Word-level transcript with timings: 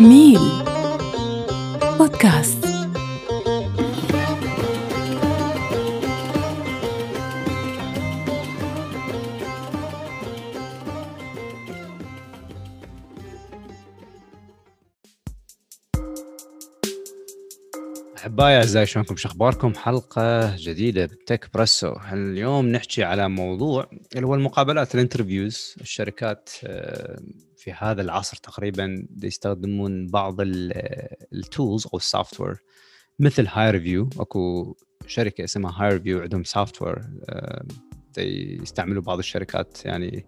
ميل 0.00 0.40
بودكاست. 1.98 2.66
أحبائي 18.16 18.56
أعزائي 18.56 18.86
شلونكم؟ 18.86 19.16
شو 19.16 19.28
أخباركم؟ 19.28 19.74
حلقة 19.74 20.56
جديدة 20.56 21.06
ب 21.06 21.15
Tech 21.15 21.50
بريسو. 21.54 21.94
اليوم 22.12 22.68
نحكي 22.68 23.04
على 23.04 23.28
موضوع 23.28 23.90
اللي 24.16 24.26
هو 24.26 24.34
المقابلات 24.34 24.94
ال 24.94 25.01
interviews 25.01 25.74
الشركات 25.80 26.50
آه، 26.64 27.20
في 27.66 27.72
هذا 27.78 28.02
العصر 28.02 28.36
تقريبا 28.36 29.06
يستخدمون 29.22 30.06
بعض 30.06 30.36
ال 30.40 30.64
tools 30.64 31.86
أو 31.86 31.96
ال 31.98 32.40
software 32.40 32.56
مثل 33.18 33.46
هاير 33.48 33.70
فيو 33.70 34.08
أكو 34.20 34.76
شركة 35.06 35.44
اسمها 35.44 35.82
هاير 35.82 35.88
فيو 35.88 36.20
عندهم 36.20 36.44
software 36.44 37.02
يستعملوا 38.62 39.02
بعض 39.02 39.18
الشركات 39.18 39.84
يعني 39.84 40.26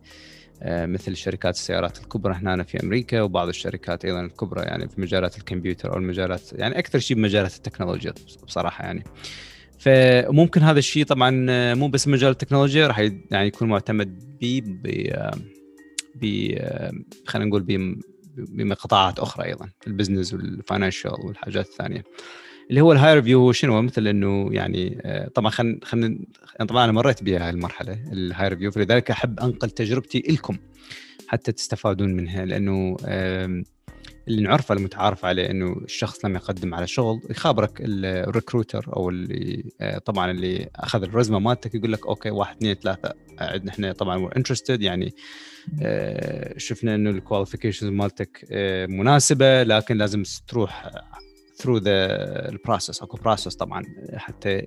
آه، 0.62 0.86
مثل 0.86 1.16
شركات 1.16 1.54
السيارات 1.54 1.98
الكبرى 1.98 2.34
هنا 2.34 2.62
في 2.62 2.82
أمريكا 2.82 3.22
وبعض 3.22 3.48
الشركات 3.48 4.04
أيضا 4.04 4.20
الكبرى 4.20 4.62
يعني 4.62 4.88
في 4.88 5.00
مجالات 5.00 5.38
الكمبيوتر 5.38 5.92
أو 5.92 5.96
المجالات 5.96 6.52
يعني 6.52 6.78
أكثر 6.78 6.98
شيء 6.98 7.16
بمجالات 7.16 7.56
التكنولوجيا 7.56 8.14
بصراحة 8.44 8.84
يعني. 8.84 9.04
فممكن 9.78 10.62
هذا 10.62 10.78
الشيء 10.78 11.04
طبعا 11.04 11.46
آه، 11.50 11.74
مو 11.74 11.88
بس 11.88 12.08
مجال 12.08 12.30
التكنولوجيا 12.30 12.86
راح 12.86 12.98
يعني 13.30 13.46
يكون 13.46 13.68
معتمد 13.68 14.38
ب 14.40 14.60
ب 16.20 16.54
خلينا 17.26 17.48
نقول 17.48 17.64
بقطاعات 18.36 19.18
أخرى 19.18 19.44
أيضا 19.44 19.68
ال 19.86 19.91
business 19.91 20.34
وال 20.34 20.51
financial 20.51 21.26
والحاجات 21.26 21.66
الثانية. 21.66 22.04
اللي 22.70 22.80
هو 22.80 22.92
الهاير 22.92 23.14
فيو 23.14 23.40
هو 23.40 23.52
شنو؟ 23.52 23.82
مثل 23.82 24.06
إنه 24.06 24.48
يعني 24.52 24.98
آه، 25.02 25.28
طبعا 25.28 25.50
خلينا 25.50 25.80
خلينا 25.82 26.18
طبعا 26.68 26.84
أنا 26.84 26.92
مريت 26.92 27.22
بها 27.22 27.50
المرحلة 27.50 28.12
الهاير 28.12 28.48
فيو 28.48 28.70
فلذلك 28.70 29.10
أحب 29.10 29.40
أنقل 29.40 29.70
تجربتي 29.70 30.22
لكم 30.28 30.56
حتى 31.28 31.52
تستفادون 31.52 32.14
منها 32.14 32.44
لأنه 32.44 32.96
اللي 34.28 34.42
نعرفه 34.42 34.74
المتعارف 34.74 35.24
عليه 35.24 35.50
إنه 35.50 35.72
الشخص 35.72 36.24
لما 36.24 36.36
يقدم 36.38 36.74
على 36.74 36.86
شغل 36.86 37.20
يخابرك 37.30 37.70
ال 37.80 37.91
recruiter 37.91 38.86
أو 38.96 39.08
اللي 39.08 39.64
آه، 39.80 39.98
طبعا 39.98 40.30
اللي 40.30 40.70
أخذ 40.76 41.02
ال 41.02 41.07
resume 41.07 41.38
مالتك 41.38 41.74
يقول 41.74 41.92
لك 41.92 42.06
okay 42.06 42.30
واحد 42.30 42.56
اثنين 42.56 42.74
ثلاثة 42.74 43.14
عندنا 43.38 43.70
إحنا 43.70 43.92
طبعا 43.92 44.30
interested 44.36 44.82
يعني 44.82 45.14
آه، 45.82 46.58
شفنا 46.58 46.94
إنه 46.94 47.10
ال 47.10 47.15
qualifications 47.15 47.90
مالتك 47.90 48.46
مناسبة 48.88 49.62
لكن 49.62 49.96
لازم 49.96 50.22
تروح 50.48 50.90
through 51.56 51.78
the 51.78 51.94
ال 52.48 52.55
process 52.55 53.02
أكو 53.02 53.16
process 53.16 53.54
طبعا 53.54 53.82
حتى 54.16 54.66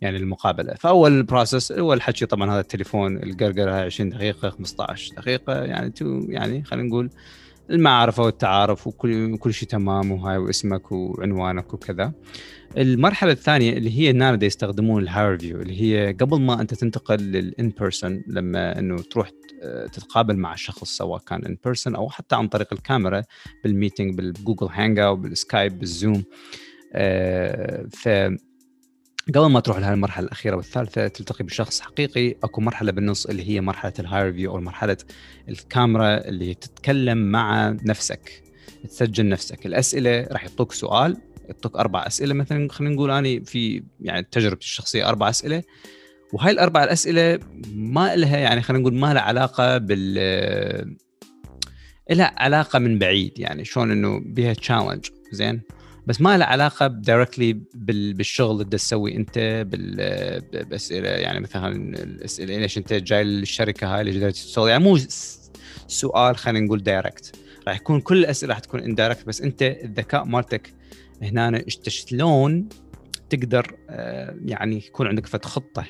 يعني 0.00 0.16
المقابلة. 0.16 0.74
فأول 0.74 1.22
process 1.22 1.72
أول 1.72 2.02
حكي 2.02 2.26
طبعا 2.26 2.52
هذا 2.52 2.60
التليفون 2.60 3.16
القرقرة 3.16 3.76
هاي 3.76 3.84
20 3.84 4.10
دقيقة 4.10 4.50
15 4.50 5.14
دقيقة 5.14 5.64
يعني 5.64 5.90
تو 5.90 6.20
يعني 6.28 6.64
خلينا 6.64 6.88
نقول 6.88 7.10
المعارف 7.70 8.18
والتعارف 8.18 8.86
وكل 8.86 9.36
كل 9.36 9.54
شيء 9.54 9.68
تمام 9.68 10.12
وهاي 10.12 10.38
واسمك 10.38 10.92
وعنوانك 10.92 11.74
وكذا. 11.74 12.12
المرحلة 12.78 13.32
الثانية 13.32 13.72
اللي 13.72 13.98
هي 13.98 14.10
الناس 14.10 14.42
يستخدمون 14.42 15.02
الهاير 15.02 15.38
فيو 15.38 15.60
اللي 15.60 15.80
هي 15.82 16.12
قبل 16.12 16.40
ما 16.40 16.60
أنت 16.60 16.74
تنتقل 16.74 17.16
لل 17.16 17.42
in 17.42 17.68
person 17.68 18.22
لما 18.26 18.78
إنه 18.78 18.96
تروح 18.96 19.30
تتقابل 19.92 20.36
مع 20.36 20.52
الشخص 20.52 20.96
سواء 20.96 21.20
كان 21.20 21.44
in 21.44 21.56
person 21.64 21.96
أو 21.96 22.08
حتى 22.08 22.36
عن 22.36 22.48
طريق 22.48 22.72
الكاميرا 22.72 23.22
بال 23.64 23.75
meeting 23.75 24.14
بال 24.14 24.68
Google 24.72 24.98
Hangout 24.98 25.18
بالسكايب 25.18 25.78
بالزوم. 25.78 26.24
ف 27.92 28.08
قبل 29.34 29.46
ما 29.46 29.60
تروح 29.60 29.78
لهذه 29.78 29.94
المرحلة 29.94 30.26
الأخيرة 30.26 30.56
والثالثة 30.56 31.08
تلتقي 31.08 31.44
بشخص 31.44 31.80
حقيقي 31.80 32.34
أكو 32.44 32.60
مرحلة 32.60 32.92
بالنص 32.92 33.26
اللي 33.26 33.48
هي 33.48 33.60
مرحلة 33.60 33.92
الهاير 33.98 34.32
فيو 34.32 34.50
أو 34.50 34.60
مرحلة 34.60 34.96
الكاميرا 35.48 36.28
اللي 36.28 36.54
تتكلم 36.54 37.18
مع 37.18 37.76
نفسك 37.84 38.42
تسجل 38.88 39.28
نفسك. 39.28 39.66
الأسئلة 39.66 40.26
راح 40.32 40.44
يعطوك 40.44 40.72
سؤال 40.72 41.16
يعطوك 41.48 41.76
أربع 41.76 42.06
أسئلة 42.06 42.34
مثلا 42.34 42.68
خلينا 42.72 42.94
نقول 42.94 43.10
أني 43.10 43.44
في 43.44 43.82
يعني 44.00 44.26
تجربتي 44.30 44.64
الشخصية 44.64 45.08
أربع 45.08 45.28
أسئلة. 45.28 45.62
وهاي 46.32 46.52
الأربع 46.52 46.84
الأسئلة 46.84 47.38
ما 47.74 48.16
لها 48.16 48.38
يعني 48.38 48.62
خلينا 48.62 48.82
نقول 48.82 48.94
ما 48.94 49.14
لها 49.14 49.22
علاقة 49.22 49.78
بال 49.78 50.14
لها 52.10 52.34
علاقة 52.36 52.78
من 52.78 52.98
بعيد 52.98 53.38
يعني 53.38 53.64
شلون 53.64 53.90
إنه 53.90 54.20
بها 54.24 54.52
challenge 54.52 55.06
زين؟ 55.32 55.60
بس 56.08 56.20
ما 56.20 56.38
لها 56.38 56.46
علاقة 56.46 56.86
directly 56.86 57.52
بالشغل 57.74 58.50
اللي 58.50 58.64
تسوي 58.64 59.16
أنت 59.16 59.38
بالاسئله 60.52 61.08
يعني 61.08 61.40
مثلا 61.40 61.68
الأسئلة 62.02 62.58
ليش 62.58 62.78
أنت 62.78 62.92
جاي 62.92 63.24
للشركة 63.24 63.96
هاي 63.96 64.04
ليش 64.04 64.34
تشتغل 64.34 64.68
يعني 64.68 64.84
مو 64.84 64.98
سؤال 65.86 66.36
خلينا 66.36 66.66
نقول 66.66 66.82
direct 66.82 67.36
راح 67.68 67.76
يكون 67.76 68.00
كل 68.00 68.18
الأسئلة 68.18 68.54
راح 68.54 68.58
تكون 68.58 68.80
indirect 68.80 69.26
بس 69.26 69.40
أنت 69.40 69.62
الذكاء 69.62 70.24
مالتك 70.24 70.74
هنا 71.22 71.64
شلون 71.68 72.68
تقدر 73.30 73.76
آه، 73.90 74.36
يعني 74.44 74.76
يكون 74.76 75.06
عندك 75.06 75.26
فت 75.26 75.44
خطة 75.44 75.84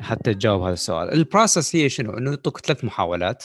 حتى 0.00 0.34
تجاوب 0.34 0.62
هذا 0.62 0.72
السؤال. 0.72 1.12
ال 1.12 1.20
process 1.20 1.76
هي 1.76 1.88
شنو؟ 1.88 2.18
إنه 2.18 2.30
يعطوك 2.30 2.58
ثلاث 2.58 2.84
محاولات. 2.84 3.44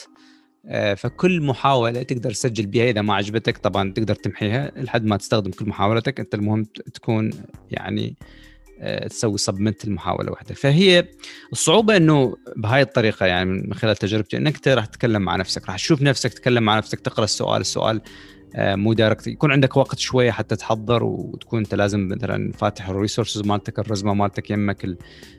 فكل 0.96 1.42
محاولة 1.42 2.02
تقدر 2.02 2.30
تسجل 2.30 2.66
بها 2.66 2.90
إذا 2.90 3.02
ما 3.02 3.14
عجبتك 3.14 3.58
طبعا 3.58 3.92
تقدر 3.92 4.14
تمحيها 4.14 4.72
لحد 4.76 5.04
ما 5.04 5.16
تستخدم 5.16 5.50
كل 5.50 5.68
محاولتك. 5.68 6.20
أنت 6.20 6.34
المهم 6.34 6.64
تكون 6.94 7.30
يعني 7.70 8.16
آه، 8.80 9.08
تسوي 9.08 9.38
submit 9.38 9.84
المحاوله 9.84 10.30
واحدة. 10.30 10.54
فهي 10.54 11.04
الصعوبة 11.52 11.96
إنه 11.96 12.36
بهاي 12.56 12.82
الطريقة 12.82 13.26
يعني 13.26 13.50
من 13.50 13.74
خلال 13.74 13.96
تجربتي 13.96 14.36
إنك 14.36 14.54
أنت 14.54 14.68
راح 14.68 14.86
تتكلم 14.86 15.22
مع 15.22 15.36
نفسك 15.36 15.66
راح 15.66 15.76
تشوف 15.76 16.02
نفسك 16.02 16.32
تتكلم 16.32 16.62
مع 16.62 16.78
نفسك 16.78 17.00
تقرأ 17.00 17.24
السؤال 17.24 17.60
السؤال 17.60 18.00
آه، 18.54 18.74
مو 18.74 18.92
direct 18.92 19.26
يكون 19.26 19.52
عندك 19.52 19.76
وقت 19.76 19.98
شوية 19.98 20.30
حتى 20.30 20.56
تحضر 20.56 21.04
وتكون 21.04 21.58
أنت 21.58 21.74
لازم 21.74 22.08
مثلا 22.08 22.52
فاتح 22.52 22.88
ال 22.88 22.93
resources 22.93 23.42
مالتك 23.42 23.78
ال 23.78 23.83
resume 23.83 24.14
مالتك 24.14 24.50
يمك 24.50 24.96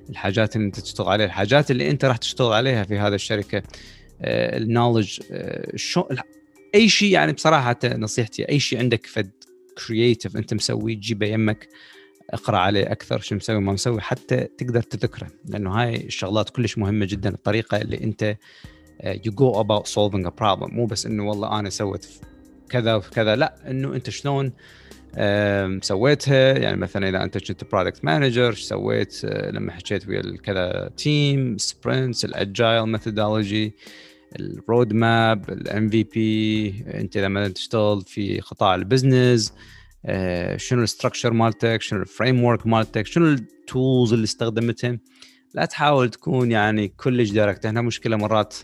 الحاجات 0.09 0.55
اللي 0.55 0.67
أنت 0.67 0.79
تشتغل 0.79 1.07
عليها. 1.07 1.25
الحاجات 1.25 1.71
اللي 1.71 1.89
أنت 1.89 2.05
راح 2.05 2.17
تشتغل 2.17 2.53
عليها 2.53 2.83
في 2.83 2.99
هذا 2.99 3.15
الشركة 3.15 3.63
ال 4.21 4.31
knowledge 4.31 5.19
آه، 5.31 5.71
شو 5.75 6.03
أي 6.75 6.89
شيء 6.89 7.11
يعني 7.11 7.33
بصراحة 7.33 7.79
نصيحتي 7.85 8.49
أي 8.49 8.59
شيء 8.59 8.79
عندك 8.79 9.05
فد 9.05 9.31
creative 9.87 10.37
أنت 10.37 10.53
مسويه 10.53 10.95
تجيبه 10.95 11.27
يمك 11.27 11.67
اقرأ 12.29 12.57
عليه 12.57 12.91
أكثر 12.91 13.19
شو 13.19 13.35
مسوي 13.35 13.59
ما 13.59 13.73
مسوي 13.73 14.01
حتى 14.01 14.47
تقدر 14.57 14.81
تذكره 14.81 15.27
لأنه 15.45 15.81
هاي 15.81 15.95
الشغلات 15.95 16.49
كلش 16.49 16.77
مهمة 16.77 17.05
جدا 17.05 17.29
الطريقة 17.29 17.77
اللي 17.77 18.03
أنت 18.03 18.37
you 19.03 19.31
go 19.31 19.61
about 19.61 19.87
solving 19.87 20.25
a 20.25 20.29
problem 20.29 20.75
مو 20.75 20.85
بس 20.85 21.05
إنه 21.05 21.29
والله 21.29 21.59
أنا 21.59 21.69
سويت 21.69 22.05
كذا 22.69 22.95
وكذا 22.95 23.35
لا 23.35 23.71
إنه 23.71 23.95
أنت 23.95 24.09
شلون 24.09 24.51
سويتها 25.81 26.57
يعني 26.57 26.77
مثلا 26.77 27.09
إذا 27.09 27.23
أنت 27.23 27.37
كنت 27.37 27.71
product 27.71 28.05
manager 28.05 28.53
سويت 28.53 29.21
آه، 29.25 29.51
لما 29.51 29.71
حكيت 29.71 30.07
ويا 30.07 30.37
كذا 30.43 30.91
team 30.97 31.57
sprints 31.57 32.25
ال 32.25 32.85
agile 32.85 33.73
methodology 34.39 34.93
ال 34.93 35.49
roadmap 35.49 35.89
ال 35.89 36.03
MVP 36.03 36.85
أنت 36.93 37.17
لما 37.17 37.47
تشتغل 37.47 38.01
في 38.01 38.39
قطاع 38.39 38.75
ال 38.75 38.84
business 38.84 39.53
آه، 40.05 40.57
شنو 40.57 40.83
ال 40.83 40.88
structure 40.88 41.33
مالتك 41.33 41.81
شنو 41.81 42.01
ال 42.01 42.43
framework 42.43 42.67
مالتك 42.67 43.05
شنو 43.05 43.25
ال 43.25 43.40
tools 43.40 44.13
اللي 44.13 44.23
استخدمتها 44.23 44.99
لا 45.53 45.65
تحاول 45.65 46.09
تكون 46.09 46.51
يعني 46.51 46.87
كلش 46.87 47.29
direct 47.29 47.65
هنا 47.65 47.81
مشكلة 47.81 48.17
مرات 48.17 48.55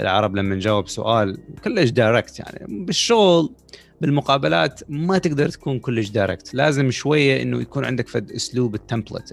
العرب 0.00 0.36
لما 0.36 0.54
نجاوب 0.54 0.88
سؤال 0.88 1.38
كلش 1.64 1.90
direct 1.90 2.38
يعني 2.38 2.84
بالشغل 2.84 3.54
بالمقابلات 4.00 4.80
ما 4.88 5.18
تقدر 5.18 5.48
تكون 5.48 5.78
كلش 5.78 6.08
direct 6.08 6.54
لازم 6.54 6.90
شوية 6.90 7.42
إنه 7.42 7.60
يكون 7.60 7.84
عندك 7.84 8.08
فد 8.08 8.32
أسلوب 8.32 8.74
ال 8.74 8.80
template 8.80 9.32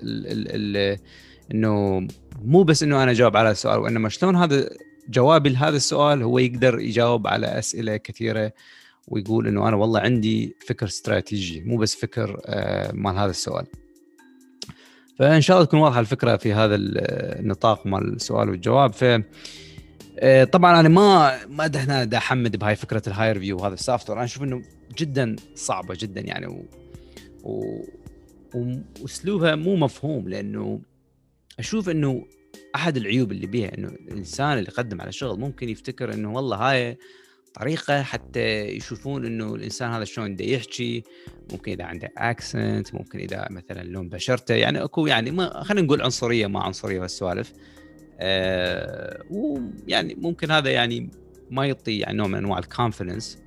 إنه 1.52 2.08
مو 2.42 2.64
بس 2.64 2.84
إنه 2.84 3.04
أنا 3.04 3.12
أجاوب 3.12 3.38
على 3.38 3.52
السؤال 3.52 3.80
وإنما 3.80 4.10
شلون 4.10 4.36
هذا 4.36 4.70
جوابي 5.10 5.50
لهذا 5.50 5.76
السؤال 5.76 6.24
هو 6.24 6.40
يقدر 6.40 6.80
يجاوب 6.80 7.28
على 7.28 7.48
أسئلة 7.60 7.98
كثيرة 7.98 8.52
ويقول 9.08 9.48
إنه 9.48 9.68
أنا 9.68 9.76
والله 9.76 10.00
عندي 10.00 10.56
فكر 10.68 10.86
استراتيجي 10.86 11.62
مو 11.62 11.78
بس 11.78 11.96
فكر 11.96 12.42
آه، 12.46 12.92
مال 12.94 13.18
هذا 13.18 13.30
السؤال. 13.30 13.66
فإن 15.20 15.42
شاء 15.42 15.58
الله 15.58 15.68
تكون 15.68 15.80
واضحة 15.80 16.00
الفكرة 16.00 16.38
في 16.38 16.54
هذا 16.54 16.76
النطاق 16.76 17.88
مال 17.88 18.14
السؤال 18.14 18.50
والجواب. 18.50 18.94
ف 18.94 19.04
آه، 20.20 20.44
طبعا 20.44 20.80
أنا 20.80 20.90
ما 20.90 21.46
ما 21.46 21.72
هنا 21.76 22.04
دا 22.04 22.18
أحبذ 22.18 22.56
بهاي 22.56 22.76
فكرة 22.76 23.02
الهاير 23.08 23.40
فيو 23.40 23.58
وهذا 23.58 23.74
ال 23.74 23.81
soft 23.81 24.10
أنا 24.10 24.24
أشوف 24.24 24.44
إنه 24.44 24.62
جدا 24.98 25.36
صعبة 25.56 25.98
جدا 26.00 26.22
يعني 26.22 26.48
و... 26.48 26.66
و... 27.44 27.82
وأسلوبها 29.02 29.56
مو 29.56 29.76
مفهوم 29.76 30.30
لأنه 30.30 30.82
أشوف 31.60 31.90
إنه 31.90 32.26
أحد 32.76 32.98
العيوب 32.98 33.32
اللي 33.32 33.48
بيها 33.48 33.78
إنه 33.78 33.88
الإنسان 33.88 34.58
اللي 34.58 34.70
يقدم 34.70 35.02
على 35.02 35.12
شغل 35.12 35.40
ممكن 35.40 35.70
يفتكر 35.70 36.14
إنه 36.14 36.34
والله 36.34 36.58
هاي 36.58 36.98
طريقة 37.54 38.04
حتى 38.04 38.64
يشوفون 38.64 39.26
إنه 39.26 39.56
الإنسان 39.56 39.92
هذا 39.92 40.04
شلون 40.04 40.34
بده 40.34 40.46
يحكي 40.46 41.04
ممكن 41.52 41.72
إذا 41.72 41.84
عنده 41.84 42.12
accent 42.18 42.94
ممكن 42.94 43.20
إذا 43.20 43.48
مثلا 43.52 43.84
لون 43.84 44.10
بشرته 44.10 44.54
يعني 44.54 44.84
أكو 44.84 45.08
يعني 45.08 45.32
ما 45.32 45.64
خلينا 45.64 45.86
نقول 45.86 46.02
عنصرية 46.02 46.48
ما 46.48 46.64
عنصرية 46.64 47.04
هالسوالف. 47.04 47.54
آه 48.20 49.22
ويعني 49.30 50.16
ممكن 50.16 50.52
هذا 50.52 50.70
يعني 50.70 51.10
ما 51.52 51.66
يعطي 51.66 52.00
يعني 52.00 52.18
نوع 52.18 52.28
من 52.28 52.36
أنواع 52.36 52.60
ال 52.60 52.67
confidence 52.67 53.38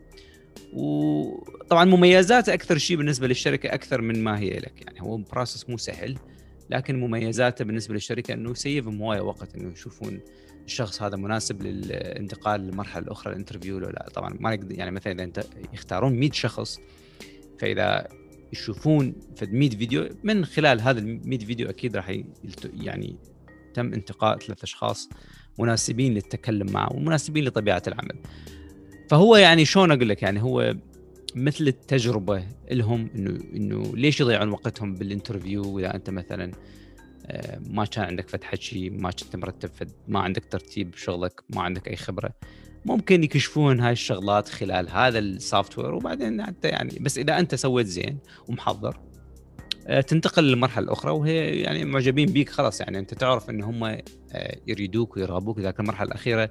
وطبعا 0.73 1.85
مميزاته 1.85 2.55
أكثر 2.55 2.79
شيء 2.79 2.97
بالنسبة 2.97 3.27
للشركة 3.27 3.75
أكثر 3.75 4.01
من 4.01 4.25
ما 4.25 4.39
هي 4.39 4.51
لك. 4.51 4.83
يعني 4.83 5.03
هو 5.03 5.17
process 5.17 5.71
مو 5.71 5.77
سهل. 5.77 6.19
لكن 6.71 7.01
مميزاته 7.01 7.65
بالنسبة 7.65 7.95
للشركة 7.95 8.35
إنه 8.35 8.51
ي 8.51 8.58
save 8.58 8.88
هم 8.88 9.03
هوايه 9.03 9.21
وقت 9.21 9.55
إنه 9.55 9.73
يشوفون 9.73 10.21
الشخص 10.65 11.03
هذا 11.03 11.17
مناسب 11.17 11.63
للانتقال 11.63 12.61
للمرحلة 12.61 13.05
الأخرى 13.05 13.33
ال 13.33 13.37
interview 13.37 13.77
ولا 13.77 13.87
لا 13.87 14.09
طبعا 14.15 14.37
ما 14.41 14.59
يعني 14.71 14.91
مثلا 14.91 15.13
إذا 15.13 15.25
أنت 15.25 15.45
يختارون 15.73 16.13
100 16.13 16.31
شخص 16.33 16.81
فإذا 17.59 18.09
يشوفون 18.53 19.15
في 19.37 19.47
100 19.47 19.71
فيديو 19.71 20.09
من 20.25 20.45
خلال 20.45 20.81
هذا 20.81 20.99
ال 20.99 21.29
100 21.29 21.39
فيديو 21.39 21.69
أكيد 21.69 21.97
راح 21.97 22.21
يعني 22.75 23.17
تم 23.75 23.93
انتقاء 23.93 24.39
ثلاث 24.39 24.63
أشخاص 24.63 25.09
مناسبين 25.59 26.15
للتكلم 26.15 26.73
معه 26.73 26.97
ومناسبين 26.97 27.45
لطبيعة 27.45 27.83
العمل. 27.87 28.19
فهو 29.11 29.37
يعني 29.37 29.65
شلون 29.65 29.93
أقول 29.93 30.09
لك 30.09 30.23
يعني 30.23 30.43
هو 30.43 30.75
مثل 31.35 31.69
التجربة 31.69 32.45
لهم 32.71 33.11
انه 33.15 33.41
إنه 33.55 33.97
ليش 33.97 34.21
يضيعون 34.21 34.49
وقتهم 34.49 34.95
بالانترفيو؟ 34.95 35.79
إذا 35.79 35.95
أنت 35.95 36.11
مثلا 36.11 36.53
آه، 37.27 37.61
ما 37.67 37.85
كان 37.85 38.05
عندك 38.05 38.29
فتحة 38.29 38.57
شيء 38.57 38.91
ما 38.91 39.11
كنت 39.11 39.37
مرتب 39.37 39.71
فد 39.75 39.93
ما 40.09 40.21
عندك 40.21 40.45
ترتيب 40.45 40.95
شغلك 40.95 41.43
ما 41.51 41.63
عندك 41.63 41.89
أي 41.89 41.97
خبرة 41.97 42.31
ممكن 42.85 43.25
يكشفون 43.25 43.81
هاي 43.81 43.93
الشغلات 43.93 44.49
خلال 44.49 44.91
هذا 44.91 45.19
ال 45.19 45.79
software 45.79 45.95
وبعدين 45.95 46.43
حتى 46.47 46.69
يعني 46.69 46.99
بس 47.01 47.19
إذا 47.19 47.39
أنت 47.39 47.55
سويت 47.55 47.87
زين 47.87 48.19
ومحضر 48.49 49.01
آه، 49.87 50.01
تنتقل 50.01 50.45
للمرحلة 50.45 50.85
الأخرى 50.85 51.13
وهي 51.13 51.61
يعني 51.61 51.85
معجبين 51.85 52.27
بيك 52.27 52.49
خلاص 52.49 52.81
يعني 52.81 52.99
أنت 52.99 53.15
تعرف 53.15 53.51
إن 53.51 53.63
هم 53.63 53.85
آه، 53.85 54.03
يريدوك 54.67 55.17
ويرغبوك 55.17 55.59
ذاك 55.59 55.81
المرحلة 55.81 56.09
الأخيرة 56.09 56.51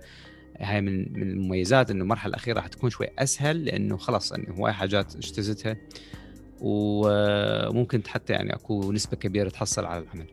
هاي 0.60 0.82
من 0.82 1.14
من 1.14 1.30
المميزات 1.32 1.92
إنه 1.92 2.04
المرحلة 2.04 2.30
الأخيرة 2.30 2.56
راح 2.56 2.68
تكون 2.68 2.90
شوي 2.90 3.08
أسهل 3.20 3.66
لأنه 3.66 3.98
خلاص 3.98 4.32
إنه 4.34 4.56
هواي 4.56 4.74
حاجات 4.74 5.16
اجتزتها. 5.16 5.78
وممكن 6.62 8.02
حتى 8.08 8.34
يعني 8.34 8.54
أكو 8.54 8.92
نسبة 8.92 9.18
كبيرة 9.18 9.50
تحصل 9.50 9.86
على 9.86 10.04
العمل. 10.04 10.28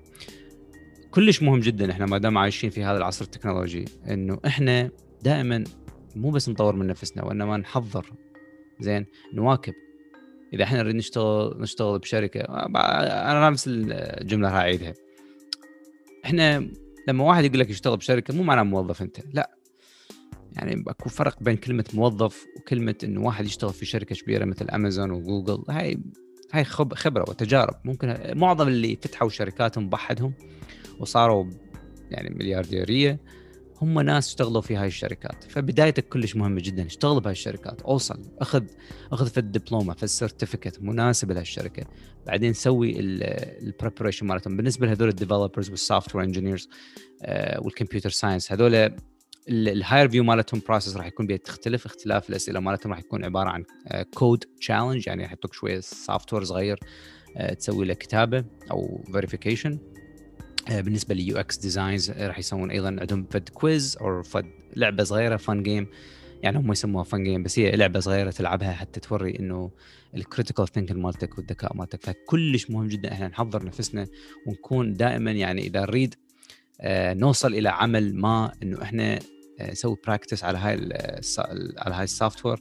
كلش 1.10 1.42
مهم 1.42 1.60
جدا 1.60 1.90
إحنا 1.90 2.06
ما 2.06 2.18
دام 2.18 2.38
عايشين 2.38 2.70
في 2.70 2.84
هذا 2.84 2.96
العصر 2.96 3.24
التكنولوجي 3.24 3.84
إنه 4.10 4.40
إحنا 4.46 4.90
دائما 5.22 5.64
مو 6.16 6.30
بس 6.30 6.48
نطور 6.48 6.76
من 6.76 6.86
نفسنا 6.86 7.24
وإنما 7.24 7.56
نحضر. 7.56 8.12
زين؟ 8.80 9.06
نواكب. 9.34 9.74
إذا 10.52 10.64
إحنا 10.64 10.82
نريد 10.82 10.94
نشتغل 10.94 11.56
نشتغل 11.60 11.98
بشركة 11.98 12.40
أنا 12.40 13.50
نفس 13.50 13.64
الجملة 13.68 14.48
راح 14.48 14.56
أعيدها. 14.56 14.94
إحنا 16.24 16.68
لما 17.08 17.24
واحد 17.24 17.44
يقول 17.44 17.58
لك 17.58 17.70
يشتغل 17.70 17.96
بشركة 17.96 18.34
مو 18.34 18.42
معناه 18.42 18.62
موظف 18.62 19.02
أنت 19.02 19.16
لا. 19.32 19.54
يعني 20.56 20.84
أكو 20.88 21.08
فرق 21.08 21.42
بين 21.42 21.56
كلمة 21.56 21.84
موظف 21.94 22.44
وكلمة 22.56 22.94
إنه 23.04 23.22
واحد 23.22 23.44
يشتغل 23.44 23.72
في 23.72 23.86
شركة 23.86 24.14
كبيرة 24.14 24.44
مثل 24.44 24.68
امازون 24.70 25.10
وجوجل 25.10 25.64
هاي 25.70 25.98
هاي 26.52 26.64
خبرة 26.64 27.24
وتجارب. 27.28 27.74
ممكن 27.84 28.16
معظم 28.36 28.68
اللي 28.68 28.96
فتحوا 28.96 29.28
شركاتهم 29.28 29.88
بحدهم 29.88 30.34
وصاروا 31.00 31.50
يعني 32.10 32.34
مليارديرية 32.34 33.20
هم 33.82 34.00
ناس 34.00 34.28
اشتغلوا 34.28 34.60
في 34.60 34.76
هاي 34.76 34.86
الشركات. 34.86 35.44
فبدايتك 35.44 36.08
كلش 36.08 36.36
مهمة 36.36 36.60
جدا. 36.60 36.86
اشتغل 36.86 37.20
بهاي 37.20 37.32
الشركات. 37.32 37.82
أوصل 37.82 38.22
أخذ 38.38 38.64
أخذ 39.12 39.26
في 39.26 39.38
الدبلومة 39.40 39.94
في 39.94 40.02
ال 40.02 40.09
certificate 40.09 40.82
مناسب 40.82 41.32
لهالشركه 41.32 41.84
بعدين 42.26 42.52
سوي 42.52 42.94
ال 43.00 43.11
preparation 43.11 44.26
مالتهم. 44.26 44.56
بالنسبة 44.56 44.86
لهذول 44.86 45.08
ال 45.08 45.14
developers 45.14 45.70
وال 45.70 45.79
software 45.79 46.14
engineers 46.14 46.68
وال 47.58 47.69
computer 47.69 48.10
science 48.10 48.52
هذول 48.52 48.96
ال 49.48 50.08
HireVue 50.08 50.24
مالتهم 50.24 50.62
process 50.68 50.96
راح 50.96 51.06
يكون 51.06 51.26
بيختلف 51.26 51.86
اختلاف 51.86 52.30
الأسئلة 52.30 52.60
مالتهم 52.60 52.92
راح 52.92 52.98
يكون 52.98 53.24
عبارة 53.24 53.48
عن 53.50 53.64
كود 54.14 54.44
آه، 54.44 54.58
challenge 54.60 55.06
يعني 55.06 55.24
يحطوك 55.24 55.54
شوية 55.54 55.80
software 55.80 56.44
صغير 56.44 56.80
آه، 57.36 57.54
تسوي 57.54 57.86
له 57.86 57.94
كتابة 57.94 58.44
أو 58.70 59.04
verification 59.12 59.78
آه، 60.70 60.80
بالنسبة 60.80 61.14
لل 61.14 61.36
UX 61.36 61.56
designs 61.56 62.10
راح 62.10 62.38
يسوون 62.38 62.70
أيضا 62.70 62.96
عندهم 63.00 63.26
فد 63.30 63.48
quiz 63.48 63.96
أو 64.00 64.22
فد 64.22 64.46
لعبة 64.76 65.04
صغيرة 65.04 65.36
fun 65.36 65.62
game 65.62 65.86
يعني 66.42 66.58
هم 66.58 66.72
يسموها 66.72 67.04
fun 67.04 67.24
game 67.24 67.42
بس 67.42 67.58
هي 67.58 67.70
لعبة 67.70 68.00
صغيرة 68.00 68.30
تلعبها 68.30 68.72
حتى 68.72 69.00
توري 69.00 69.38
إنه 69.38 69.70
ال 70.14 70.20
critical 70.20 70.68
thinking 70.68 70.98
مالتك 70.98 71.38
والذكاء 71.38 71.76
مالتك. 71.76 72.02
فكلش 72.02 72.70
مهم 72.70 72.88
جدا 72.88 73.12
إحنا 73.12 73.28
نحضر 73.28 73.64
نفسنا 73.64 74.06
ونكون 74.46 74.94
دائما 74.94 75.30
يعني 75.30 75.66
إذا 75.66 75.80
نريد 75.80 76.14
نوصل 77.20 77.54
إلى 77.54 77.68
عمل 77.68 78.16
ما 78.16 78.52
إنه 78.62 78.82
إحنا 78.82 79.18
آه 79.60 79.70
نسوي 79.70 79.96
practice 80.06 80.44
على 80.44 80.58
هاي 80.58 80.72
على 81.78 81.94
هاي 81.94 82.04
ال 82.04 82.46
software 82.46 82.58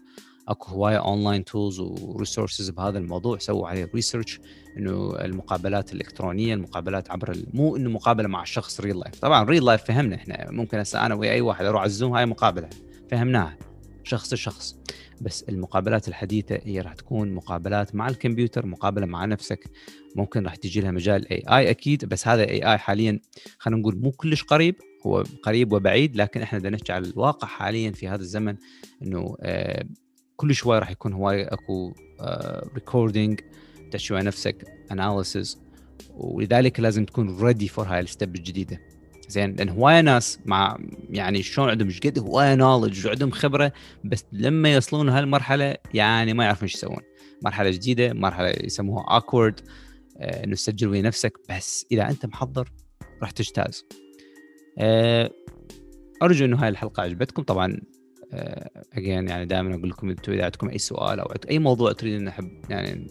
أكو 0.48 0.72
هواية 0.72 0.98
online 0.98 1.46
tools 1.46 1.80
و 1.80 1.89
resources 1.89 2.70
بهذا 2.69 2.98
الموضوع 2.98 3.38
سووا 3.38 3.68
عليه 3.68 3.90
research 3.96 4.40
إنه 4.78 5.16
المقابلات 5.16 5.94
الإلكترونية 5.94 6.54
المقابلات 6.54 7.12
عبر 7.12 7.38
مو 7.54 7.75
إنه 7.75 7.90
مقابلة 7.90 8.28
مع 8.28 8.42
الشخص 8.42 8.80
real 8.81 9.00
life 9.00 9.20
طبعا 9.19 9.44
real 9.44 9.66
life 9.66 9.84
فهمنا 9.84 10.16
إحنا. 10.16 10.51
ممكن 10.51 10.80
هسه 10.80 11.06
أنا 11.06 11.16
ويا 11.16 11.31
اي 11.31 11.42
واحد 11.42 11.66
أروح 11.66 11.81
على 11.81 11.88
الزوم 11.88 12.13
هاي 12.13 12.25
مقابلة. 12.25 12.69
فهمناها. 13.12 13.57
شخص 14.04 14.34
لشخص. 14.34 14.75
بس 15.22 15.44
المقابلات 15.50 16.07
الحديثة 16.07 16.60
هي 16.63 16.81
راح 16.81 16.94
تكون 16.94 17.34
مقابلات 17.34 17.96
مع 17.96 18.07
الكمبيوتر 18.07 18.66
مقابلة 18.66 19.06
مع 19.06 19.25
نفسك. 19.25 19.63
ممكن 20.16 20.44
راح 20.44 20.56
تجي 20.56 20.81
لها 20.81 20.92
مجال 20.92 21.30
اي 21.31 21.44
اي 21.50 21.69
أكيد 21.69 22.06
بس 22.06 22.28
هذا 22.28 22.44
اي 22.44 22.72
اي 22.72 22.78
حاليا 22.78 23.19
خلينا 23.60 23.81
نقول 23.81 23.96
مو 23.96 24.12
كلش 24.12 24.44
قريب. 24.44 24.75
هو 25.08 25.24
قريب 25.44 25.74
وبعيد 25.74 26.16
لكن 26.16 26.42
إحنا 26.42 26.60
بدنا 26.60 26.70
نحكي 26.70 26.92
على 26.92 27.08
الواقع 27.08 27.48
حاليا 27.48 27.92
في 27.92 28.08
هذا 28.08 28.22
الزمن 28.22 28.56
إنه 29.02 29.36
آه 29.42 29.86
كل 30.36 30.56
شوي 30.56 30.80
راح 30.80 30.92
يكون 30.92 31.14
هواي 31.14 31.44
أكو 31.44 31.94
recording 32.74 33.40
آه 33.42 33.90
تسوي 33.92 34.22
نفسك 34.22 34.66
analysis 34.92 35.60
ولذلك 36.16 36.80
لازم 36.80 37.06
تكون 37.06 37.44
ready 37.44 37.68
for 37.68 37.86
هاي 37.88 38.00
ال 38.00 38.07
step 38.07 38.36
الجديدة. 38.36 38.80
زين 39.30 39.56
لأن 39.56 39.70
هوايه 39.70 40.02
ناس 40.02 40.40
مع 40.46 40.78
يعني 41.10 41.44
شلون 41.44 41.70
عندهم 41.70 41.88
إيش 41.88 42.00
قد 42.00 42.20
هوايه 42.20 42.56
knowledge 42.56 43.08
وعندهم 43.08 43.32
خبرة 43.32 43.74
بس 44.04 44.26
لما 44.32 44.74
يوصلون 44.74 45.10
هالمرحلة 45.10 45.76
يعني 45.94 46.34
ما 46.34 46.44
يعرفون 46.44 46.64
إيش 46.64 46.76
يسوون. 46.76 47.02
مرحلة 47.42 47.70
جديدة 47.70 48.13
مرحلة 48.13 48.54
يسموها 48.63 49.16
awkward 49.15 49.60
آه 50.18 50.44
إنه 50.44 50.56
تسجل 50.56 50.88
ويا 50.88 51.01
نفسك 51.01 51.34
بس 51.50 51.86
إذا 51.92 52.10
أنت 52.10 52.25
محضر 52.25 52.72
راح 53.22 53.32
تجتاز. 53.32 53.86
أرجو 56.24 56.46
إنه 56.46 56.58
هاي 56.63 56.70
الحلقة 56.70 57.03
عجبتكم. 57.03 57.44
طبعا 57.44 57.82
again 58.94 59.27
يعني 59.27 59.46
دائما 59.46 59.75
أقول 59.75 59.89
لكم 59.89 60.10
أنتم 60.10 60.32
إذا 60.32 60.44
عندكم 60.44 60.70
أي 60.70 60.77
سؤال 60.77 61.20
أو 61.20 61.34
أي 61.50 61.60
موضوع 61.60 61.92
تريدون 61.92 62.25
نحب 62.25 62.51
يعني 62.70 63.08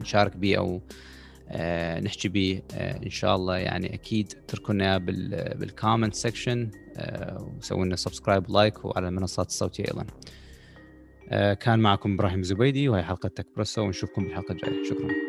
نشارك 0.00 0.36
به 0.36 0.56
أو 0.56 0.82
آه 1.50 2.00
نحكي 2.00 2.28
به 2.28 2.62
آه 2.74 3.04
إن 3.04 3.10
شاء 3.10 3.36
الله 3.36 3.56
يعني 3.56 3.94
أكيد 3.94 4.32
اتركوا 4.44 4.74
لنا 4.74 4.98
بال 5.54 5.67
comment 5.67 6.14
section 6.14 6.70
آه 6.96 7.54
وسووا 7.58 7.84
لنا 7.84 7.96
subscribe 7.96 8.50
و 8.50 8.57
like 8.57 8.84
وعلى 8.84 9.08
المنصات 9.08 9.46
الصوتية 9.46 9.84
أيضا. 9.84 10.06
آه 11.28 11.54
كان 11.54 11.78
معكم 11.78 12.14
إبراهيم 12.14 12.42
زبيدي 12.42 12.88
وهي 12.88 13.02
حلقة 13.02 13.28
تك 13.28 13.46
برسو 13.56 13.82
ونشوفكم 13.82 14.24
بالحلقة 14.24 14.52
الجاية. 14.52 14.84
شكرا. 14.84 15.27